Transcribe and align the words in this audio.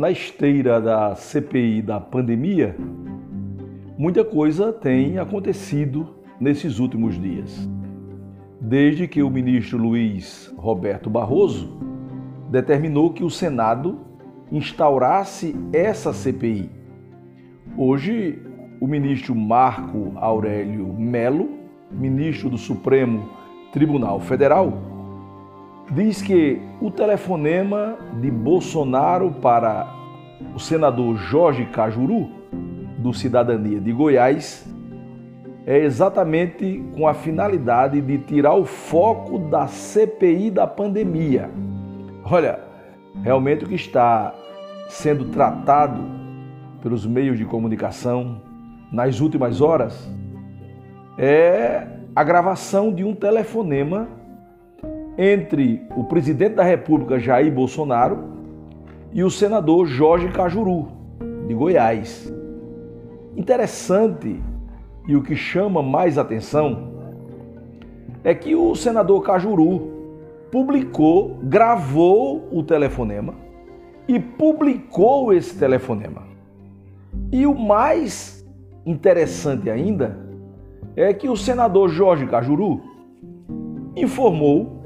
na 0.00 0.10
esteira 0.10 0.80
da 0.80 1.14
CPI 1.14 1.82
da 1.82 2.00
pandemia, 2.00 2.74
muita 3.98 4.24
coisa 4.24 4.72
tem 4.72 5.18
acontecido 5.18 6.16
nesses 6.40 6.78
últimos 6.78 7.20
dias. 7.20 7.68
Desde 8.58 9.06
que 9.06 9.22
o 9.22 9.28
ministro 9.28 9.76
Luiz 9.76 10.50
Roberto 10.56 11.10
Barroso 11.10 11.78
determinou 12.50 13.12
que 13.12 13.22
o 13.22 13.28
Senado 13.28 14.00
instaurasse 14.50 15.54
essa 15.70 16.14
CPI. 16.14 16.70
Hoje, 17.76 18.42
o 18.80 18.86
ministro 18.86 19.34
Marco 19.34 20.14
Aurélio 20.16 20.90
Melo, 20.94 21.58
ministro 21.90 22.48
do 22.48 22.56
Supremo 22.56 23.28
Tribunal 23.70 24.18
Federal, 24.18 24.89
diz 25.90 26.22
que 26.22 26.60
o 26.80 26.90
telefonema 26.90 27.96
de 28.20 28.30
Bolsonaro 28.30 29.32
para 29.32 29.92
o 30.54 30.58
senador 30.58 31.16
Jorge 31.16 31.66
Cajuru, 31.66 32.30
do 32.98 33.12
Cidadania 33.12 33.80
de 33.80 33.92
Goiás, 33.92 34.66
é 35.66 35.78
exatamente 35.78 36.82
com 36.94 37.06
a 37.06 37.14
finalidade 37.14 38.00
de 38.00 38.18
tirar 38.18 38.54
o 38.54 38.64
foco 38.64 39.38
da 39.38 39.66
CPI 39.66 40.50
da 40.50 40.66
pandemia. 40.66 41.50
Olha, 42.24 42.60
realmente 43.22 43.64
o 43.64 43.68
que 43.68 43.74
está 43.74 44.34
sendo 44.88 45.26
tratado 45.26 46.02
pelos 46.82 47.06
meios 47.06 47.38
de 47.38 47.44
comunicação 47.44 48.40
nas 48.90 49.20
últimas 49.20 49.60
horas 49.60 50.10
é 51.18 51.86
a 52.14 52.24
gravação 52.24 52.92
de 52.92 53.04
um 53.04 53.14
telefonema 53.14 54.19
entre 55.22 55.86
o 55.94 56.02
presidente 56.02 56.54
da 56.54 56.62
República 56.62 57.18
Jair 57.18 57.52
Bolsonaro 57.52 58.24
e 59.12 59.22
o 59.22 59.30
senador 59.30 59.84
Jorge 59.84 60.28
Cajuru, 60.28 60.88
de 61.46 61.52
Goiás. 61.52 62.32
Interessante 63.36 64.42
e 65.06 65.14
o 65.14 65.22
que 65.22 65.36
chama 65.36 65.82
mais 65.82 66.16
atenção 66.16 66.88
é 68.24 68.34
que 68.34 68.54
o 68.54 68.74
senador 68.74 69.22
Cajuru 69.22 69.90
publicou, 70.50 71.38
gravou 71.42 72.48
o 72.50 72.62
telefonema 72.62 73.34
e 74.08 74.18
publicou 74.18 75.34
esse 75.34 75.54
telefonema. 75.58 76.22
E 77.30 77.46
o 77.46 77.54
mais 77.54 78.42
interessante 78.86 79.68
ainda 79.68 80.18
é 80.96 81.12
que 81.12 81.28
o 81.28 81.36
senador 81.36 81.90
Jorge 81.90 82.26
Cajuru 82.26 82.80
informou 83.94 84.79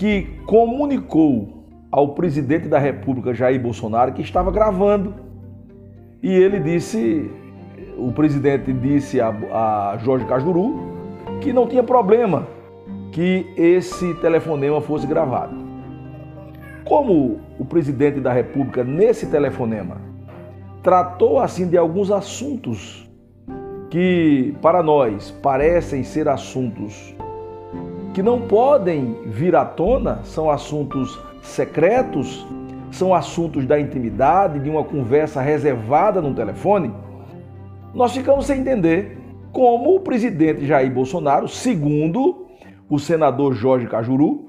que 0.00 0.22
comunicou 0.46 1.66
ao 1.92 2.14
presidente 2.14 2.66
da 2.66 2.78
República, 2.78 3.34
Jair 3.34 3.60
Bolsonaro, 3.60 4.14
que 4.14 4.22
estava 4.22 4.50
gravando. 4.50 5.14
E 6.22 6.30
ele 6.30 6.58
disse, 6.58 7.30
o 7.98 8.10
presidente 8.10 8.72
disse 8.72 9.20
a, 9.20 9.28
a 9.28 9.98
Jorge 9.98 10.24
Cajuru 10.24 10.88
que 11.42 11.52
não 11.52 11.66
tinha 11.66 11.82
problema 11.82 12.48
que 13.12 13.46
esse 13.58 14.14
telefonema 14.22 14.80
fosse 14.80 15.06
gravado. 15.06 15.54
Como 16.82 17.38
o 17.58 17.64
presidente 17.66 18.20
da 18.20 18.32
República, 18.32 18.82
nesse 18.82 19.26
telefonema, 19.26 19.98
tratou 20.82 21.38
assim 21.38 21.68
de 21.68 21.76
alguns 21.76 22.10
assuntos 22.10 23.06
que 23.90 24.56
para 24.62 24.82
nós 24.82 25.30
parecem 25.42 26.02
ser 26.02 26.26
assuntos 26.26 27.14
que 28.14 28.22
não 28.22 28.42
podem 28.42 29.16
vir 29.26 29.54
à 29.54 29.64
tona, 29.64 30.20
são 30.24 30.50
assuntos 30.50 31.18
secretos, 31.42 32.46
são 32.90 33.14
assuntos 33.14 33.66
da 33.66 33.78
intimidade, 33.78 34.58
de 34.58 34.68
uma 34.68 34.84
conversa 34.84 35.40
reservada 35.40 36.20
no 36.20 36.34
telefone, 36.34 36.92
nós 37.94 38.12
ficamos 38.12 38.46
sem 38.46 38.60
entender 38.60 39.18
como 39.52 39.94
o 39.96 40.00
presidente 40.00 40.66
Jair 40.66 40.92
Bolsonaro, 40.92 41.48
segundo 41.48 42.46
o 42.88 42.98
senador 42.98 43.54
Jorge 43.54 43.86
Cajuru, 43.86 44.48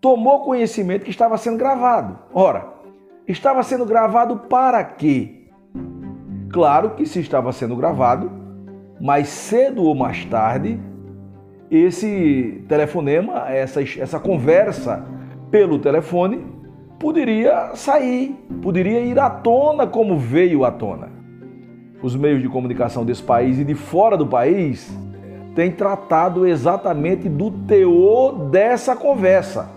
tomou 0.00 0.44
conhecimento 0.44 1.04
que 1.04 1.10
estava 1.10 1.36
sendo 1.36 1.58
gravado. 1.58 2.18
Ora, 2.32 2.66
estava 3.26 3.62
sendo 3.62 3.84
gravado 3.84 4.36
para 4.48 4.84
quê? 4.84 5.48
Claro 6.50 6.90
que 6.90 7.04
se 7.04 7.20
estava 7.20 7.52
sendo 7.52 7.76
gravado, 7.76 8.30
mais 9.00 9.28
cedo 9.28 9.82
ou 9.82 9.94
mais 9.94 10.24
tarde, 10.24 10.80
esse 11.70 12.64
telefonema, 12.68 13.48
essa, 13.50 13.82
essa 13.82 14.18
conversa 14.20 15.04
pelo 15.50 15.78
telefone, 15.78 16.44
poderia 16.98 17.74
sair, 17.74 18.34
poderia 18.62 19.00
ir 19.00 19.18
à 19.18 19.28
tona 19.28 19.86
como 19.86 20.18
veio 20.18 20.64
à 20.64 20.70
tona. 20.70 21.08
Os 22.02 22.14
meios 22.14 22.42
de 22.42 22.48
comunicação 22.48 23.04
desse 23.04 23.22
país 23.22 23.58
e 23.58 23.64
de 23.64 23.74
fora 23.74 24.16
do 24.16 24.26
país 24.26 24.96
têm 25.54 25.70
tratado 25.70 26.46
exatamente 26.46 27.28
do 27.28 27.50
teor 27.50 28.50
dessa 28.50 28.94
conversa, 28.94 29.68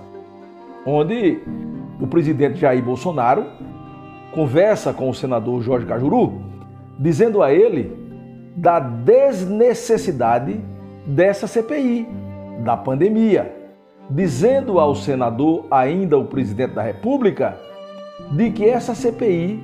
onde 0.86 1.40
o 2.00 2.08
presidente 2.08 2.60
Jair 2.60 2.84
Bolsonaro 2.84 3.46
conversa 4.34 4.94
com 4.94 5.10
o 5.10 5.14
senador 5.14 5.62
Jorge 5.62 5.86
Cajuru, 5.86 6.42
dizendo 7.00 7.42
a 7.42 7.54
ele 7.54 7.98
da 8.56 8.80
desnecessidade 8.80 10.60
dessa 11.10 11.48
CPI, 11.48 12.08
da 12.64 12.78
pandemia, 12.78 13.52
dizendo 14.10 14.80
ao 14.80 14.94
senador, 14.94 15.66
ainda 15.72 16.18
o 16.18 16.26
presidente 16.26 16.76
da 16.76 16.84
República, 16.84 17.58
de 18.32 18.52
que 18.52 18.66
essa 18.66 18.94
CPI 18.94 19.64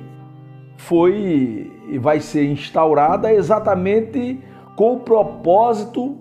foi 0.76 1.70
e 1.88 1.98
vai 1.98 2.20
ser 2.20 2.46
instaurada 2.50 3.32
exatamente 3.32 4.40
com 4.74 4.94
o 4.94 5.00
propósito 5.00 6.16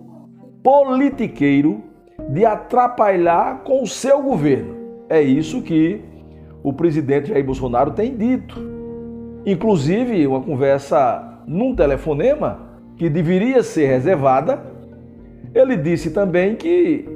politiqueiro 0.64 1.84
de 2.30 2.46
atrapalhar 2.46 3.64
com 3.64 3.82
o 3.82 3.88
seu 3.88 4.22
governo. 4.22 4.76
É 5.10 5.22
isso 5.22 5.62
que 5.62 6.02
o 6.64 6.72
presidente 6.72 7.30
Jair 7.30 7.46
Bolsonaro 7.46 7.92
tem 7.92 8.16
dito. 8.16 8.60
Inclusive, 9.46 10.26
uma 10.26 10.42
conversa 10.42 11.42
num 11.46 11.76
telefonema 11.76 12.60
que 12.96 13.10
deveria 13.10 13.62
ser 13.62 13.88
reservada 13.88 14.75
ele 15.56 15.78
disse 15.78 16.12
também 16.12 16.56
que 16.56 17.08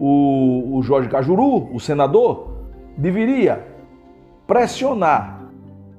o, 0.00 0.78
o 0.78 0.82
Jorge 0.82 1.08
Cajuru, 1.08 1.72
o 1.72 1.78
senador, 1.78 2.48
deveria 2.96 3.64
pressionar, 4.48 5.48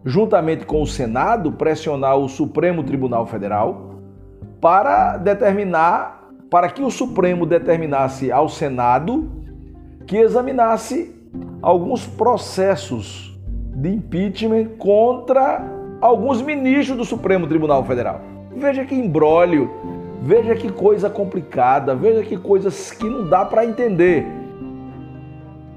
juntamente 0.04 0.66
com 0.66 0.82
o 0.82 0.88
Senado, 0.88 1.54
pressionar 1.54 2.18
o 2.18 2.28
Supremo 2.28 2.84
Tribunal 2.84 3.26
Federal 3.26 3.96
para 4.60 5.16
determinar, 5.16 6.28
para 6.50 6.70
que 6.70 6.84
o 6.84 6.92
Supremo 6.92 7.46
determinasse 7.46 8.30
ao 8.30 8.50
Senado 8.50 9.32
que 10.06 10.18
examinasse 10.18 11.16
alguns 11.62 12.06
processos 12.06 13.40
de 13.76 13.90
impeachment 13.90 14.66
contra 14.78 15.64
alguns 16.02 16.42
ministros 16.42 16.98
do 16.98 17.06
Supremo 17.06 17.48
Tribunal 17.48 17.86
Federal. 17.86 18.22
Veja 18.54 18.84
que 18.84 18.96
embrólio 18.96 19.70
Veja 20.22 20.54
que 20.56 20.70
coisa 20.70 21.10
complicada, 21.10 21.96
veja 21.96 22.24
que 22.24 22.38
coisas 22.38 22.92
que 22.92 23.10
não 23.10 23.30
dá 23.30 23.46
para 23.46 23.66
entender. 23.66 24.26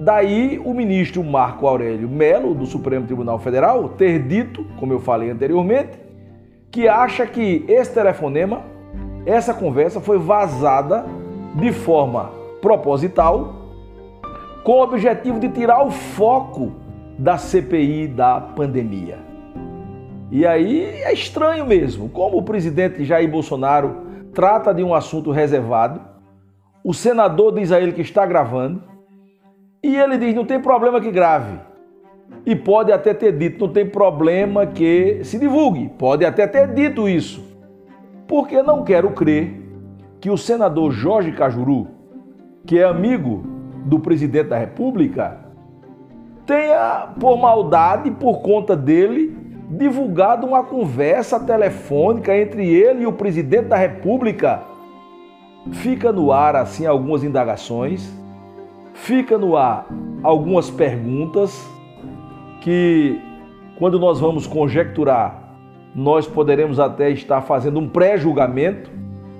Daí 0.00 0.60
o 0.64 0.74
ministro 0.74 1.22
Marco 1.22 1.66
Aurélio 1.66 2.08
Melo, 2.08 2.54
do 2.54 2.66
Supremo 2.66 3.06
Tribunal 3.06 3.38
Federal, 3.38 3.90
ter 3.90 4.18
dito, 4.18 4.66
como 4.80 4.92
eu 4.92 4.98
falei 4.98 5.30
anteriormente, 5.30 5.92
que 6.72 6.88
acha 6.88 7.24
que 7.24 7.64
esse 7.68 7.94
telefonema, 7.94 8.62
essa 9.24 9.54
conversa 9.54 10.00
foi 10.00 10.18
vazada 10.18 11.04
de 11.54 11.70
forma 11.70 12.32
proposital, 12.60 13.62
com 14.64 14.72
o 14.72 14.82
objetivo 14.82 15.38
de 15.38 15.48
tirar 15.50 15.86
o 15.86 15.90
foco 15.90 16.72
da 17.16 17.36
CPI 17.38 18.08
da 18.08 18.40
pandemia. 18.40 19.18
E 20.30 20.46
aí 20.46 20.82
é 21.02 21.12
estranho 21.12 21.66
mesmo, 21.66 22.08
como 22.08 22.38
o 22.38 22.42
presidente 22.42 23.04
Jair 23.04 23.30
Bolsonaro 23.30 24.01
trata 24.34 24.72
de 24.72 24.82
um 24.82 24.94
assunto 24.94 25.30
reservado, 25.30 26.00
o 26.84 26.92
senador 26.92 27.54
diz 27.54 27.70
a 27.70 27.80
ele 27.80 27.92
que 27.92 28.00
está 28.00 28.26
gravando, 28.26 28.82
e 29.82 29.96
ele 29.96 30.18
diz: 30.18 30.34
não 30.34 30.44
tem 30.44 30.60
problema 30.60 31.00
que 31.00 31.10
grave. 31.10 31.58
E 32.46 32.56
pode 32.56 32.92
até 32.92 33.12
ter 33.12 33.36
dito: 33.36 33.66
não 33.66 33.72
tem 33.72 33.86
problema 33.86 34.66
que 34.66 35.20
se 35.24 35.38
divulgue. 35.38 35.90
Pode 35.98 36.24
até 36.24 36.46
ter 36.46 36.72
dito 36.72 37.08
isso. 37.08 37.44
Porque 38.26 38.62
não 38.62 38.84
quero 38.84 39.10
crer 39.10 39.60
que 40.20 40.30
o 40.30 40.38
senador 40.38 40.92
Jorge 40.92 41.32
Cajuru, 41.32 41.88
que 42.64 42.78
é 42.78 42.84
amigo 42.84 43.44
do 43.84 43.98
presidente 43.98 44.48
da 44.48 44.56
República, 44.56 45.40
tenha, 46.46 47.08
por 47.18 47.36
maldade, 47.36 48.10
por 48.10 48.40
conta 48.40 48.76
dele, 48.76 49.36
divulgado 49.72 50.46
uma 50.46 50.62
conversa 50.62 51.40
telefônica 51.40 52.36
entre 52.36 52.68
ele 52.68 53.02
e 53.02 53.06
o 53.06 53.12
presidente 53.12 53.68
da 53.68 53.76
República. 53.76 54.62
Fica 55.72 56.12
no 56.12 56.30
ar 56.30 56.56
assim 56.56 56.84
algumas 56.84 57.24
indagações, 57.24 58.12
fica 58.92 59.38
no 59.38 59.56
ar 59.56 59.86
algumas 60.22 60.70
perguntas 60.70 61.66
que 62.60 63.18
quando 63.78 63.98
nós 63.98 64.20
vamos 64.20 64.46
conjecturar, 64.46 65.54
nós 65.94 66.26
poderemos 66.26 66.78
até 66.78 67.10
estar 67.10 67.40
fazendo 67.42 67.78
um 67.80 67.88
pré-julgamento, 67.88 68.90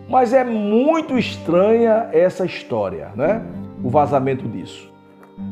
mas 0.09 0.33
é 0.33 0.45
muito 0.45 1.19
estranha 1.19 2.09
essa 2.13 2.45
história, 2.45 3.11
né? 3.15 3.43
O 3.83 3.89
vazamento 3.91 4.49
disso. 4.49 4.91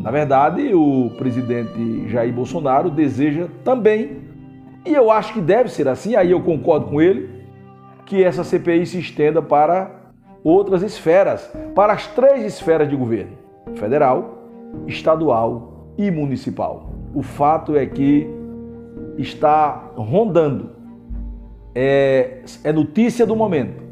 Na 0.00 0.10
verdade, 0.10 0.74
o 0.74 1.10
presidente 1.18 2.08
Jair 2.08 2.32
Bolsonaro 2.32 2.90
deseja 2.90 3.48
também, 3.64 4.29
e 4.84 4.94
eu 4.94 5.10
acho 5.10 5.34
que 5.34 5.40
deve 5.40 5.68
ser 5.68 5.88
assim, 5.88 6.14
aí 6.16 6.30
eu 6.30 6.40
concordo 6.42 6.86
com 6.86 7.00
ele, 7.00 7.28
que 8.06 8.24
essa 8.24 8.42
CPI 8.42 8.86
se 8.86 8.98
estenda 8.98 9.40
para 9.40 9.90
outras 10.42 10.82
esferas, 10.82 11.50
para 11.74 11.92
as 11.92 12.06
três 12.08 12.44
esferas 12.44 12.88
de 12.88 12.96
governo: 12.96 13.32
federal, 13.74 14.38
estadual 14.86 15.92
e 15.96 16.10
municipal. 16.10 16.90
O 17.14 17.22
fato 17.22 17.76
é 17.76 17.84
que 17.86 18.28
está 19.18 19.92
rondando, 19.96 20.70
é, 21.74 22.42
é 22.64 22.72
notícia 22.72 23.26
do 23.26 23.36
momento. 23.36 23.82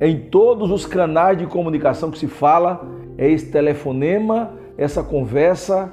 Em 0.00 0.18
todos 0.18 0.70
os 0.70 0.86
canais 0.86 1.38
de 1.38 1.46
comunicação 1.46 2.10
que 2.10 2.18
se 2.18 2.26
fala, 2.26 2.86
é 3.16 3.30
esse 3.30 3.50
telefonema, 3.50 4.52
essa 4.76 5.02
conversa, 5.02 5.92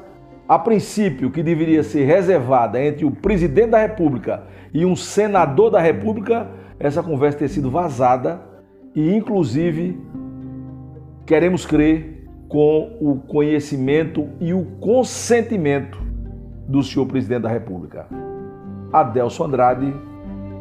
a 0.52 0.60
princípio, 0.60 1.32
que 1.32 1.42
deveria 1.42 1.82
ser 1.82 2.04
reservada 2.04 2.78
entre 2.84 3.06
o 3.06 3.12
presidente 3.12 3.70
da 3.70 3.78
República 3.78 4.44
e 4.74 4.86
um 4.86 4.98
senador 4.98 5.72
da 5.72 5.80
República, 5.80 6.46
essa 6.78 7.02
conversa 7.02 7.38
ter 7.38 7.48
sido 7.48 7.72
vazada 7.72 8.42
e, 8.94 9.16
inclusive, 9.16 9.98
queremos 11.26 11.66
crer 11.66 12.28
com 12.50 12.98
o 13.00 13.16
conhecimento 13.16 14.28
e 14.42 14.54
o 14.54 14.66
consentimento 14.82 15.98
do 16.68 16.84
senhor 16.84 17.06
presidente 17.06 17.44
da 17.44 17.50
República. 17.50 18.08
Adelson 18.92 19.46
Andrade, 19.46 19.96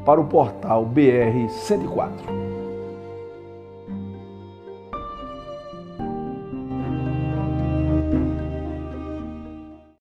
para 0.06 0.20
o 0.20 0.26
portal 0.26 0.86
BR 0.86 1.48
104. 1.48 2.39